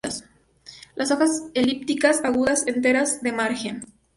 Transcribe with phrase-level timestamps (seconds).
[0.95, 3.83] Las hojas elípticas, agudas, enteras de margen.